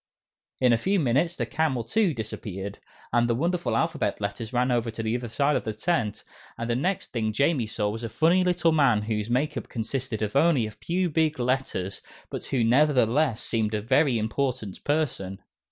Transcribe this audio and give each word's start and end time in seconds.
In 0.59 0.73
a 0.73 0.79
few 0.79 0.99
minutes, 0.99 1.35
the 1.35 1.45
camel, 1.45 1.83
too, 1.83 2.11
disappeared, 2.15 2.79
and 3.13 3.29
the 3.29 3.35
wonderful 3.35 3.77
Alphabet 3.77 4.19
Letters 4.19 4.51
ran 4.51 4.71
over 4.71 4.89
to 4.89 5.03
the 5.03 5.15
other 5.15 5.27
side 5.29 5.55
of 5.55 5.63
the 5.63 5.75
tent, 5.75 6.23
and 6.57 6.67
the 6.67 6.75
next 6.75 7.11
thing 7.11 7.31
Jamie 7.31 7.67
saw 7.67 7.87
was 7.87 8.03
a 8.03 8.09
funny 8.09 8.43
little 8.43 8.71
man 8.71 9.03
whose 9.03 9.29
make 9.29 9.55
up 9.57 9.69
consisted 9.69 10.23
of 10.23 10.35
only 10.35 10.65
a 10.65 10.71
few 10.71 11.07
big 11.11 11.37
letters, 11.37 12.01
but 12.31 12.45
who 12.45 12.63
nevertheless 12.63 13.43
seemed 13.43 13.75
a 13.75 13.79
very 13.83 14.17
important 14.17 14.83
person. 14.83 15.39